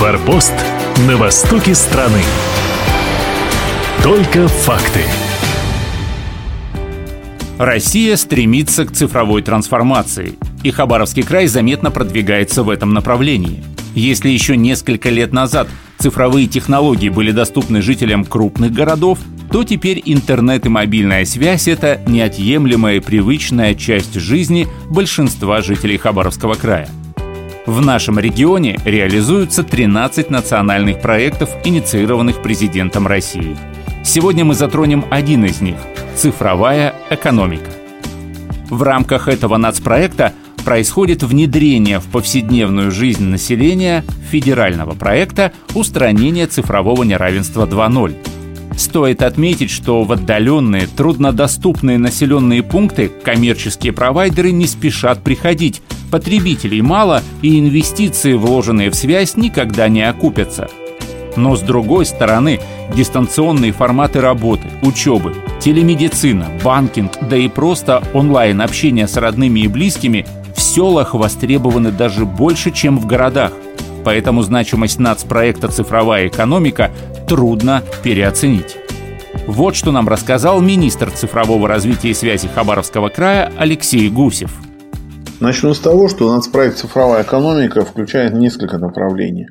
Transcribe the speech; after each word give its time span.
Форпост 0.00 0.54
на 1.06 1.18
востоке 1.18 1.74
страны. 1.74 2.22
Только 4.02 4.48
факты. 4.48 5.02
Россия 7.58 8.16
стремится 8.16 8.86
к 8.86 8.92
цифровой 8.92 9.42
трансформации, 9.42 10.38
и 10.62 10.70
Хабаровский 10.70 11.22
край 11.22 11.48
заметно 11.48 11.90
продвигается 11.90 12.62
в 12.62 12.70
этом 12.70 12.94
направлении. 12.94 13.62
Если 13.94 14.30
еще 14.30 14.56
несколько 14.56 15.10
лет 15.10 15.34
назад 15.34 15.68
цифровые 15.98 16.46
технологии 16.46 17.10
были 17.10 17.30
доступны 17.30 17.82
жителям 17.82 18.24
крупных 18.24 18.72
городов, 18.72 19.18
то 19.52 19.64
теперь 19.64 20.00
интернет 20.06 20.64
и 20.64 20.70
мобильная 20.70 21.26
связь– 21.26 21.68
это 21.68 22.00
неотъемлемая 22.06 22.96
и 22.96 23.00
привычная 23.00 23.74
часть 23.74 24.14
жизни 24.14 24.66
большинства 24.88 25.60
жителей 25.60 25.98
Хабаровского 25.98 26.54
края. 26.54 26.88
В 27.66 27.84
нашем 27.84 28.18
регионе 28.18 28.78
реализуются 28.86 29.62
13 29.62 30.30
национальных 30.30 31.02
проектов, 31.02 31.50
инициированных 31.62 32.42
президентом 32.42 33.06
России. 33.06 33.54
Сегодня 34.02 34.46
мы 34.46 34.54
затронем 34.54 35.04
один 35.10 35.44
из 35.44 35.60
них– 35.60 35.76
цифровая 36.16 36.94
экономика. 37.10 37.70
В 38.70 38.82
рамках 38.82 39.28
этого 39.28 39.58
нацпроекта 39.58 40.32
происходит 40.64 41.22
внедрение 41.22 41.98
в 41.98 42.06
повседневную 42.06 42.90
жизнь 42.90 43.24
населения 43.24 44.04
федерального 44.30 44.94
проекта 44.94 45.52
устранения 45.74 46.46
цифрового 46.46 47.02
неравенства 47.02 47.66
2.0. 47.66 48.16
Стоит 48.78 49.22
отметить, 49.22 49.70
что 49.70 50.04
в 50.04 50.12
отдаленные, 50.12 50.86
труднодоступные 50.86 51.98
населенные 51.98 52.62
пункты 52.62 53.08
коммерческие 53.08 53.92
провайдеры 53.92 54.52
не 54.52 54.66
спешат 54.66 55.22
приходить. 55.22 55.82
Потребителей 56.10 56.80
мало, 56.82 57.22
и 57.40 57.58
инвестиции, 57.58 58.34
вложенные 58.34 58.90
в 58.90 58.94
связь, 58.94 59.36
никогда 59.36 59.88
не 59.88 60.02
окупятся. 60.02 60.68
Но 61.36 61.54
с 61.54 61.60
другой 61.60 62.04
стороны, 62.04 62.60
дистанционные 62.94 63.70
форматы 63.72 64.20
работы, 64.20 64.64
учебы, 64.82 65.36
телемедицина, 65.60 66.48
банкинг, 66.64 67.12
да 67.28 67.36
и 67.36 67.48
просто 67.48 68.02
онлайн-общение 68.12 69.06
с 69.06 69.16
родными 69.16 69.60
и 69.60 69.68
близкими 69.68 70.26
в 70.56 70.60
селах 70.60 71.14
востребованы 71.14 71.92
даже 71.92 72.26
больше, 72.26 72.72
чем 72.72 72.98
в 72.98 73.06
городах. 73.06 73.52
Поэтому 74.04 74.42
значимость 74.42 74.98
нацпроекта 74.98 75.68
«Цифровая 75.68 76.26
экономика» 76.26 76.90
трудно 77.28 77.84
переоценить. 78.02 78.76
Вот 79.46 79.76
что 79.76 79.92
нам 79.92 80.08
рассказал 80.08 80.60
министр 80.60 81.10
цифрового 81.10 81.68
развития 81.68 82.10
и 82.10 82.14
связи 82.14 82.48
Хабаровского 82.52 83.08
края 83.08 83.52
Алексей 83.56 84.08
Гусев– 84.08 84.50
Начну 85.40 85.72
с 85.72 85.80
того, 85.80 86.08
что 86.08 86.30
нацпроект 86.34 86.76
«Цифровая 86.76 87.22
экономика» 87.22 87.82
включает 87.82 88.34
несколько 88.34 88.76
направлений. 88.76 89.46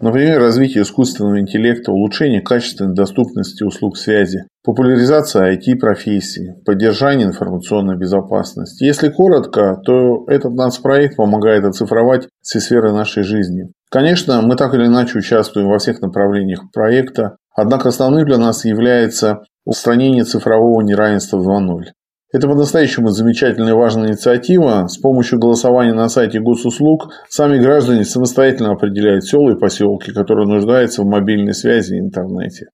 Например, 0.00 0.40
развитие 0.40 0.84
искусственного 0.84 1.38
интеллекта, 1.38 1.92
улучшение 1.92 2.40
качественной 2.40 2.94
доступности 2.94 3.62
услуг 3.62 3.98
связи, 3.98 4.46
популяризация 4.64 5.52
IT-профессий, 5.54 6.54
поддержание 6.64 7.26
информационной 7.26 7.98
безопасности. 7.98 8.84
Если 8.84 9.10
коротко, 9.10 9.76
то 9.84 10.24
этот 10.28 10.54
нацпроект 10.54 11.16
помогает 11.16 11.66
оцифровать 11.66 12.26
все 12.40 12.58
сферы 12.58 12.94
нашей 12.94 13.22
жизни. 13.22 13.68
Конечно, 13.90 14.40
мы 14.40 14.56
так 14.56 14.72
или 14.72 14.86
иначе 14.86 15.18
участвуем 15.18 15.68
во 15.68 15.78
всех 15.78 16.00
направлениях 16.00 16.62
проекта, 16.72 17.36
однако 17.54 17.90
основным 17.90 18.24
для 18.24 18.38
нас 18.38 18.64
является 18.64 19.42
устранение 19.66 20.24
цифрового 20.24 20.80
неравенства 20.80 21.36
2.0. 21.36 21.82
Это 22.34 22.48
по-настоящему 22.48 23.10
замечательная 23.10 23.74
и 23.74 23.76
важная 23.76 24.08
инициатива. 24.08 24.88
С 24.88 24.98
помощью 24.98 25.38
голосования 25.38 25.92
на 25.92 26.08
сайте 26.08 26.40
госуслуг 26.40 27.12
сами 27.28 27.60
граждане 27.60 28.04
самостоятельно 28.04 28.72
определяют 28.72 29.24
села 29.24 29.52
и 29.52 29.56
поселки, 29.56 30.10
которые 30.10 30.48
нуждаются 30.48 31.02
в 31.02 31.06
мобильной 31.06 31.54
связи 31.54 31.94
и 31.94 32.00
интернете. 32.00 32.70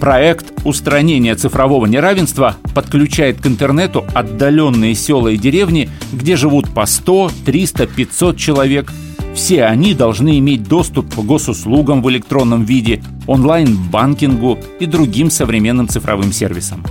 Проект 0.00 0.54
устранения 0.64 1.34
цифрового 1.34 1.84
неравенства 1.84 2.56
подключает 2.74 3.42
к 3.42 3.46
интернету 3.46 4.06
отдаленные 4.14 4.94
села 4.94 5.28
и 5.28 5.36
деревни, 5.36 5.90
где 6.10 6.34
живут 6.36 6.72
по 6.74 6.86
100, 6.86 7.32
300, 7.44 7.88
500 7.88 8.38
человек. 8.38 8.90
Все 9.34 9.64
они 9.64 9.92
должны 9.92 10.38
иметь 10.38 10.66
доступ 10.66 11.14
к 11.14 11.18
госуслугам 11.18 12.00
в 12.00 12.08
электронном 12.08 12.64
виде, 12.64 13.02
онлайн-банкингу 13.26 14.56
и 14.78 14.86
другим 14.86 15.30
современным 15.30 15.88
цифровым 15.88 16.32
сервисам. 16.32 16.82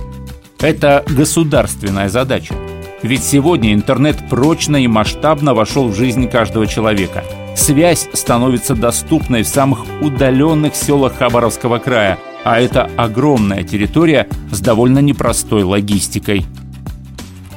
Это 0.62 1.02
государственная 1.08 2.10
задача. 2.10 2.54
Ведь 3.02 3.24
сегодня 3.24 3.72
интернет 3.72 4.16
прочно 4.28 4.76
и 4.76 4.86
масштабно 4.86 5.54
вошел 5.54 5.88
в 5.88 5.94
жизнь 5.94 6.28
каждого 6.28 6.66
человека. 6.66 7.24
Связь 7.56 8.10
становится 8.12 8.74
доступной 8.74 9.42
в 9.42 9.48
самых 9.48 9.86
удаленных 10.02 10.74
селах 10.74 11.14
Хабаровского 11.14 11.78
края, 11.78 12.18
а 12.44 12.60
это 12.60 12.90
огромная 12.98 13.62
территория 13.62 14.28
с 14.52 14.60
довольно 14.60 14.98
непростой 14.98 15.62
логистикой. 15.62 16.44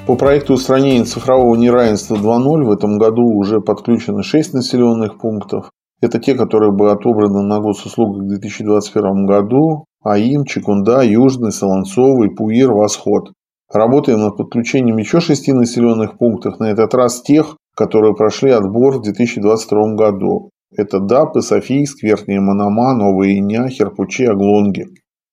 По 0.08 0.16
проекту 0.16 0.54
устранения 0.54 1.04
цифрового 1.04 1.58
неравенства 1.58 2.16
2.0 2.16 2.64
в 2.64 2.72
этом 2.72 3.00
году 3.00 3.24
уже 3.38 3.60
подключено 3.60 4.24
6 4.24 4.54
населенных 4.54 5.20
пунктов. 5.20 5.72
Это 6.00 6.20
те, 6.20 6.36
которые 6.36 6.72
были 6.72 6.92
отобраны 6.92 7.42
на 7.44 7.60
госуслугах 7.60 8.24
в 8.24 8.28
2021 8.30 9.26
году. 9.26 9.86
АИМ, 10.04 10.46
Чекунда, 10.46 11.02
Южный, 11.02 11.52
Солонцовый, 11.52 12.30
Пуир, 12.30 12.72
Восход. 12.72 13.32
Работаем 13.72 14.20
над 14.20 14.38
подключением 14.38 14.98
еще 14.98 15.20
шести 15.20 15.52
населенных 15.54 16.18
пунктов, 16.18 16.60
на 16.60 16.66
этот 16.66 16.94
раз 16.94 17.22
тех, 17.22 17.58
которые 17.76 18.14
прошли 18.16 18.52
отбор 18.52 19.00
в 19.00 19.02
2022 19.02 19.96
году. 19.96 20.50
Это 20.76 21.00
Дапы, 21.00 21.42
Софийск, 21.42 22.04
Верхняя 22.04 22.42
Манама, 22.42 22.94
Новые 22.94 23.38
Иня, 23.38 23.68
Херпучи, 23.70 24.24
Оглонги. 24.24 24.88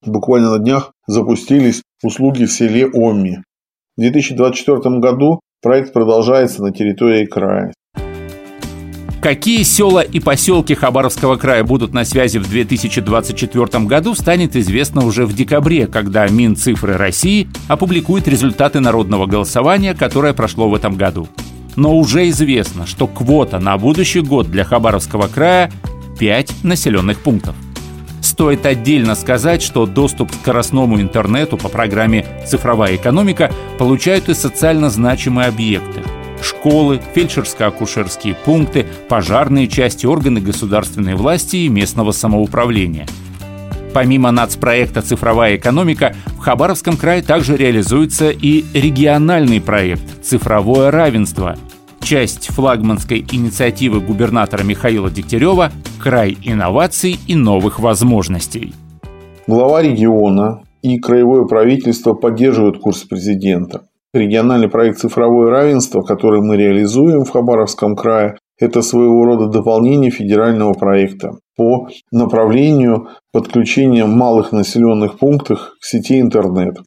Буквально 0.04 0.52
на 0.52 0.58
днях 0.58 0.92
запустились 1.06 1.82
услуги 2.02 2.44
в 2.44 2.52
селе 2.52 2.86
Оми. 2.86 3.38
В 3.96 4.00
2024 4.00 4.98
году 4.98 5.40
проект 5.62 5.92
продолжается 5.92 6.62
на 6.62 6.72
территории 6.72 7.26
края. 7.26 7.72
Какие 9.20 9.64
села 9.64 10.00
и 10.00 10.18
поселки 10.18 10.74
Хабаровского 10.74 11.36
края 11.36 11.62
будут 11.62 11.92
на 11.92 12.06
связи 12.06 12.38
в 12.38 12.48
2024 12.48 13.84
году, 13.84 14.14
станет 14.14 14.56
известно 14.56 15.04
уже 15.04 15.26
в 15.26 15.34
декабре, 15.34 15.86
когда 15.86 16.26
Минцифры 16.26 16.96
России 16.96 17.46
опубликует 17.68 18.26
результаты 18.26 18.80
народного 18.80 19.26
голосования, 19.26 19.94
которое 19.94 20.32
прошло 20.32 20.70
в 20.70 20.74
этом 20.74 20.96
году. 20.96 21.28
Но 21.76 21.98
уже 21.98 22.30
известно, 22.30 22.86
что 22.86 23.06
квота 23.06 23.60
на 23.60 23.76
будущий 23.76 24.20
год 24.20 24.50
для 24.50 24.64
Хабаровского 24.64 25.28
края– 25.28 25.70
5 26.18 26.64
населенных 26.64 27.18
пунктов. 27.20 27.54
Стоит 28.22 28.64
отдельно 28.64 29.14
сказать, 29.14 29.60
что 29.60 29.84
доступ 29.84 30.30
к 30.30 30.34
скоростному 30.34 30.98
интернету 30.98 31.58
по 31.58 31.68
программе 31.68 32.24
«Цифровая 32.46 32.96
экономика» 32.96 33.52
получают 33.78 34.30
и 34.30 34.34
социально 34.34 34.88
значимые 34.88 35.48
объекты– 35.48 36.00
школы, 36.42 37.00
фельдшерско-акушерские 37.14 38.36
пункты, 38.44 38.86
пожарные 39.08 39.68
части, 39.68 40.06
органы 40.06 40.40
государственной 40.40 41.14
власти 41.14 41.56
и 41.56 41.68
местного 41.68 42.12
самоуправления. 42.12 43.06
Помимо 43.92 44.30
нацпроекта 44.30 45.02
«Цифровая 45.02 45.56
экономика», 45.56 46.14
в 46.36 46.38
Хабаровском 46.38 46.96
крае 46.96 47.22
также 47.22 47.56
реализуется 47.56 48.30
и 48.30 48.64
региональный 48.72 49.60
проект 49.60 50.24
«Цифровое 50.24 50.90
равенство», 50.90 51.56
часть 52.00 52.48
флагманской 52.48 53.24
инициативы 53.30 54.00
губернатора 54.00 54.62
Михаила 54.62 55.10
Дегтярева 55.10 55.70
«Край 55.98 56.36
инноваций 56.42 57.18
и 57.26 57.34
новых 57.34 57.78
возможностей». 57.78 58.74
Глава 59.46 59.82
региона 59.82 60.62
и 60.82 60.98
краевое 60.98 61.46
правительство 61.46 62.14
поддерживают 62.14 62.78
курс 62.78 63.02
президента. 63.02 63.82
Региональный 64.12 64.68
проект 64.68 64.98
«Цифровое 64.98 65.50
равенство», 65.50 66.02
который 66.02 66.40
мы 66.40 66.56
реализуем 66.56 67.24
в 67.24 67.30
Хабаровском 67.30 67.94
крае, 67.94 68.36
это 68.58 68.82
своего 68.82 69.24
рода 69.24 69.46
дополнение 69.46 70.10
федерального 70.10 70.72
проекта 70.72 71.30
по 71.56 71.88
направлению 72.10 73.08
подключения 73.32 74.06
малых 74.06 74.50
населенных 74.50 75.18
пунктов 75.18 75.76
к 75.80 75.84
сети 75.84 76.20
интернет. 76.20 76.78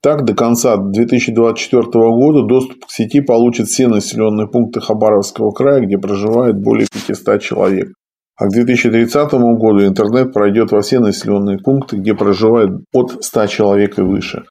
Так, 0.00 0.24
до 0.24 0.34
конца 0.34 0.76
2024 0.76 1.82
года 1.82 2.46
доступ 2.46 2.84
к 2.86 2.90
сети 2.90 3.20
получат 3.20 3.66
все 3.66 3.88
населенные 3.88 4.46
пункты 4.46 4.80
Хабаровского 4.80 5.50
края, 5.50 5.80
где 5.80 5.98
проживает 5.98 6.62
более 6.62 6.86
500 6.86 7.42
человек. 7.42 7.88
А 8.36 8.46
к 8.46 8.52
2030 8.52 9.32
году 9.32 9.84
интернет 9.84 10.32
пройдет 10.32 10.70
во 10.70 10.80
все 10.80 11.00
населенные 11.00 11.58
пункты, 11.58 11.96
где 11.96 12.14
проживает 12.14 12.70
от 12.94 13.24
100 13.24 13.46
человек 13.48 13.98
и 13.98 14.02
выше. 14.02 14.44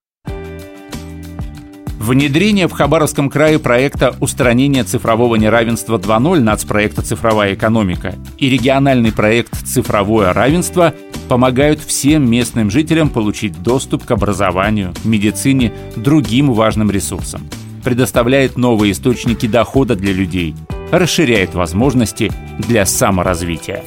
Внедрение 2.07 2.69
в 2.69 2.71
Хабаровском 2.71 3.29
крае 3.29 3.59
проекта 3.59 4.15
устранения 4.21 4.85
цифрового 4.85 5.35
неравенства 5.35 5.97
2.0 5.97 6.39
нацпроекта 6.39 7.01
«Цифровая 7.01 7.53
экономика» 7.53 8.15
и 8.37 8.49
региональный 8.49 9.11
проект 9.11 9.53
«Цифровое 9.67 10.31
равенство» 10.31 10.93
помогают 11.27 11.81
всем 11.81 12.31
местным 12.31 12.71
жителям 12.71 13.09
получить 13.09 13.61
доступ 13.61 14.05
к 14.05 14.11
образованию, 14.11 14.93
медицине, 15.03 15.73
другим 15.97 16.53
важным 16.53 16.89
ресурсам. 16.89 17.41
Предоставляет 17.83 18.55
новые 18.55 18.93
источники 18.93 19.45
дохода 19.45 19.97
для 19.97 20.13
людей, 20.13 20.55
расширяет 20.93 21.55
возможности 21.55 22.31
для 22.57 22.85
саморазвития. 22.85 23.83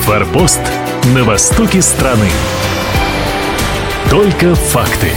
Форпост 0.00 0.60
на 1.14 1.22
востоке 1.22 1.80
страны. 1.80 2.26
Только 4.10 4.54
факты. 4.54 5.12